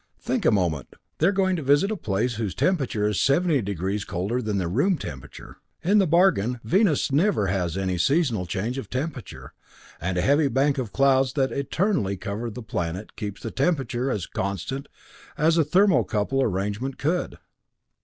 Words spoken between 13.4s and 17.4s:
the temperature as constant as a thermocouple arrangement could.